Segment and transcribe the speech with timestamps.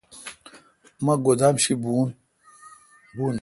[1.05, 2.07] مہ گودام شی بھون۔